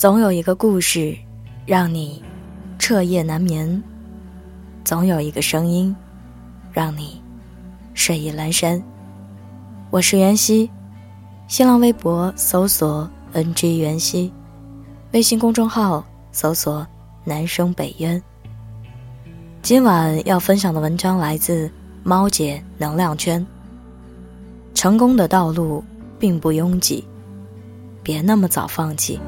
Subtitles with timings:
[0.00, 1.14] 总有一个故事，
[1.66, 2.22] 让你
[2.78, 3.78] 彻夜难眠；
[4.82, 5.94] 总有一个声音，
[6.72, 7.20] 让你
[7.92, 8.82] 睡意阑珊。
[9.90, 10.70] 我是袁熙，
[11.48, 14.32] 新浪微博搜索 “ng 袁熙”，
[15.12, 16.86] 微信公众号搜索
[17.22, 18.22] “南生北渊”。
[19.60, 21.70] 今晚要分享的文章来自
[22.02, 23.46] 猫姐能量圈。
[24.72, 25.84] 成功的道路
[26.18, 27.04] 并不拥挤，
[28.02, 29.20] 别那么早放弃。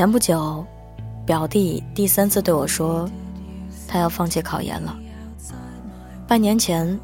[0.00, 0.64] 前不久，
[1.26, 3.06] 表弟第三次对我说，
[3.86, 4.98] 他要放弃考研了。
[6.26, 6.98] 半年前，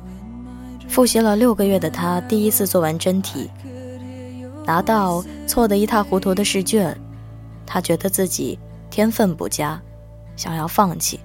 [0.88, 3.50] 复习了六个月的他第一次做完真题，
[4.64, 6.96] 拿到错得一塌糊涂的试卷，
[7.66, 9.78] 他觉得自己天分不佳，
[10.34, 11.20] 想要放弃。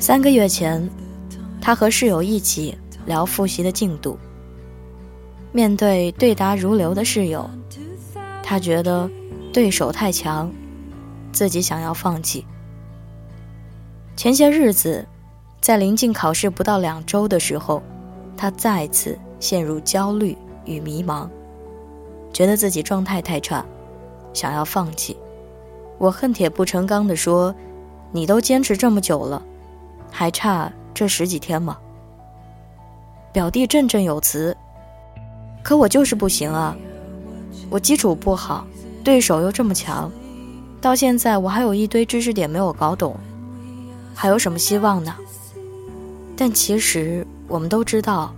[0.00, 0.90] 三个月前，
[1.60, 4.18] 他和室友一起聊复习的进度，
[5.52, 7.48] 面对对答如流的室友，
[8.42, 9.08] 他觉得。
[9.52, 10.50] 对手太强，
[11.32, 12.46] 自己想要放弃。
[14.16, 15.06] 前些日子，
[15.60, 17.82] 在临近考试不到两周的时候，
[18.36, 21.28] 他再次陷入焦虑与迷茫，
[22.32, 23.64] 觉得自己状态太差，
[24.32, 25.16] 想要放弃。
[25.98, 27.54] 我恨铁不成钢地说
[28.12, 29.42] ：“你都坚持这么久了，
[30.10, 31.76] 还差这十几天吗？”
[33.32, 34.56] 表弟振振有词
[35.62, 36.76] ：“可我就是不行啊，
[37.68, 38.64] 我基础不好。”
[39.02, 40.10] 对手又这么强，
[40.80, 43.16] 到现在我还有一堆知识点没有搞懂，
[44.14, 45.14] 还有什么希望呢？
[46.36, 48.34] 但其实我们都知道，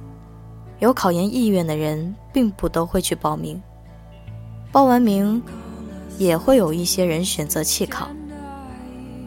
[0.79, 3.61] 有考研意愿的人并不都会去报名，
[4.71, 5.43] 报完名
[6.19, 8.09] 也会有一些人选择弃考。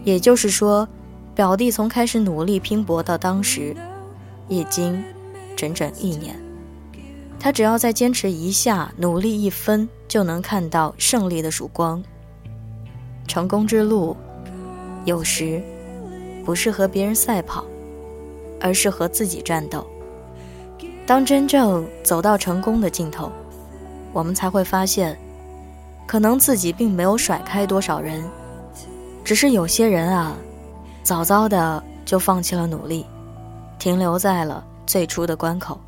[0.03, 0.87] 也就是说，
[1.33, 3.75] 表弟从开始努力拼搏到当时，
[4.47, 5.03] 已经
[5.55, 6.35] 整整一年。
[7.45, 12.03] 他只要再坚持一下，努力一分，就能看到胜利的曙光。
[13.27, 14.17] 成功之路，
[15.03, 15.61] 有时
[16.43, 17.63] 不是和别人赛跑，
[18.59, 19.85] 而是和自己战斗。
[21.05, 23.31] 当真正走到成功的尽头，
[24.11, 25.15] 我们才会发现，
[26.07, 28.23] 可能自己并没有甩开多少人，
[29.23, 30.35] 只是有些人啊，
[31.03, 33.05] 早早的就放弃了努力，
[33.77, 35.79] 停留在了最初的关口。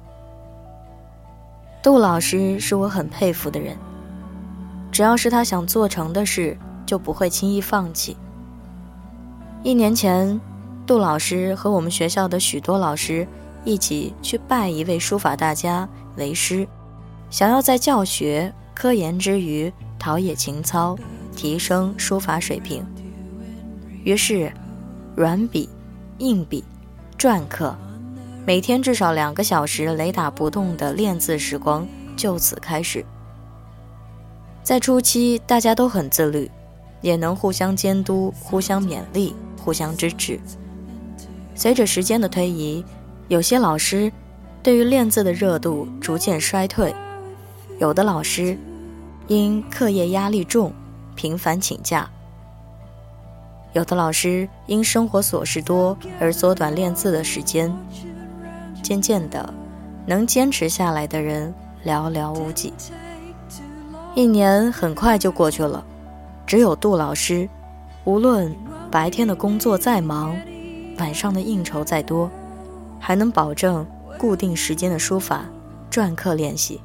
[1.87, 3.77] 杜老师是我很佩服的人，
[4.91, 8.17] 只要是他想做成的事，就不会轻易放弃。
[9.63, 10.37] 一年前，
[10.85, 13.25] 杜老师和我们学校的许多老师
[13.63, 15.87] 一起去拜一位书法大家
[16.17, 16.67] 为师，
[17.29, 20.93] 想要在教学、科研之余陶冶情操，
[21.37, 22.85] 提升书法水平。
[24.03, 24.51] 于是，
[25.15, 25.69] 软笔、
[26.17, 26.65] 硬笔、
[27.17, 27.73] 篆刻。
[28.47, 31.85] 每天至少两个小时雷打不动的练字时光
[32.15, 33.05] 就此开始。
[34.63, 36.49] 在初期，大家都很自律，
[37.01, 40.39] 也能互相监督、互相勉励、互相支持。
[41.55, 42.85] 随着时间的推移，
[43.27, 44.09] 有些老师
[44.63, 46.95] 对于练字的热度逐渐衰退，
[47.79, 48.57] 有的老师
[49.27, 50.71] 因课业压力重
[51.15, 52.09] 频繁请假，
[53.73, 57.77] 有的老师因生活琐事多而缩短练字的时间。
[58.87, 59.53] 渐渐的，
[60.05, 61.53] 能坚持下来的人
[61.83, 62.71] 寥寥无几。
[64.15, 65.83] 一年很快就过去了，
[66.45, 67.49] 只有杜老师，
[68.05, 68.55] 无论
[68.89, 70.33] 白天的工作再忙，
[70.99, 72.31] 晚上的应酬再多，
[72.97, 73.85] 还能保证
[74.17, 75.43] 固定时间的书法、
[75.91, 76.79] 篆刻练习。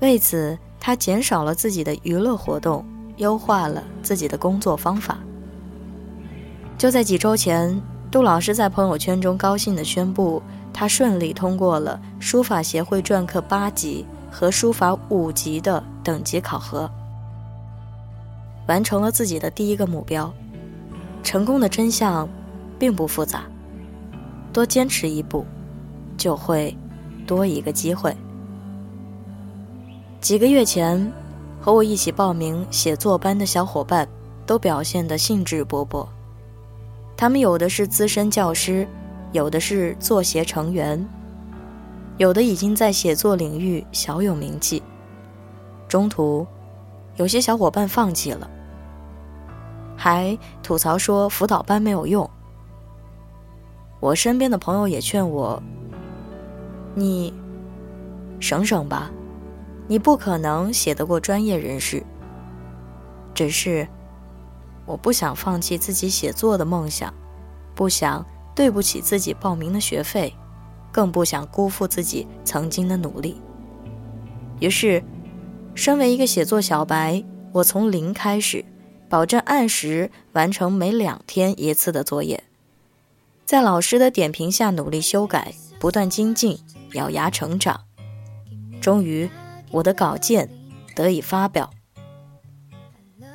[0.00, 2.84] 为此，他减少了自己的娱乐活动，
[3.16, 5.16] 优化了自己的工作方法。
[6.76, 7.80] 就在几周前，
[8.10, 10.42] 杜老师在朋友圈中高兴地宣布。
[10.78, 16.90] 他顺利通过了书法协会篆刻八级和书法五级的等级考核，
[18.68, 20.30] 完成了自己的第一个目标。
[21.22, 22.28] 成功的真相
[22.78, 23.44] 并不复杂，
[24.52, 25.46] 多坚持一步，
[26.18, 26.76] 就会
[27.26, 28.14] 多一个机会。
[30.20, 31.10] 几个月前，
[31.58, 34.06] 和我一起报名写作班的小伙伴
[34.44, 36.06] 都表现得兴致勃勃，
[37.16, 38.86] 他们有的是资深教师。
[39.32, 41.06] 有的是作协成员，
[42.16, 44.82] 有的已经在写作领域小有名气。
[45.88, 46.46] 中途，
[47.16, 48.50] 有些小伙伴放弃了，
[49.96, 52.28] 还吐槽说辅导班没有用。
[54.00, 55.62] 我身边的朋友也劝我
[56.94, 57.32] ：“你
[58.40, 59.10] 省省吧，
[59.88, 62.02] 你不可能写得过专业人士。”
[63.34, 63.86] 只是
[64.86, 67.12] 我不想放弃自己写作的梦想，
[67.74, 68.24] 不想
[68.56, 70.34] 对不起自己报名的学费，
[70.90, 73.40] 更不想辜负自己曾经的努力。
[74.60, 75.04] 于是，
[75.74, 77.22] 身为一个写作小白，
[77.52, 78.64] 我从零开始，
[79.10, 82.42] 保证按时完成每两天一次的作业，
[83.44, 86.58] 在老师的点评下努力修改，不断精进，
[86.94, 87.82] 咬牙成长。
[88.80, 89.28] 终于，
[89.70, 90.48] 我的稿件
[90.94, 91.70] 得以发表。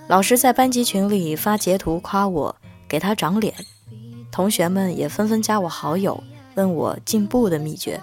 [0.07, 2.55] 老师在班级群里发截图夸我，
[2.87, 3.53] 给他长脸，
[4.31, 6.23] 同学们也纷纷加我好友，
[6.55, 8.01] 问我进步的秘诀。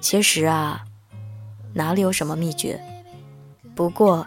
[0.00, 0.84] 其实啊。
[1.74, 2.78] 哪里有什么秘诀？
[3.74, 4.26] 不过，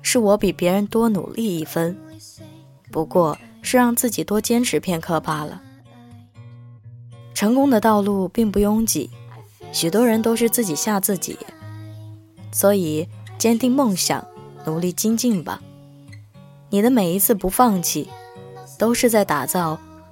[0.00, 1.94] 是我比别人多努力一分，
[2.90, 5.60] 不过是让自己多坚持片刻罢了。
[7.34, 9.10] 成功的道路并不拥挤，
[9.72, 11.38] 许多人都是自己吓自己。
[12.50, 13.06] 所以，
[13.36, 14.26] 坚定梦想，
[14.64, 15.60] 努力精进吧。
[16.70, 18.08] 你的每一次不放弃，
[18.78, 19.78] 都是在打造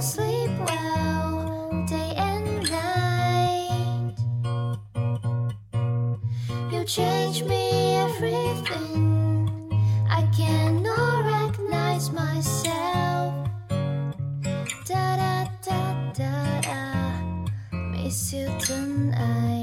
[0.00, 4.16] Sleep well day and night.
[6.72, 8.98] You change me everything.
[10.08, 13.34] I cannot recognize myself.
[14.88, 16.80] Da da da da da.
[17.92, 19.59] Miss you tonight.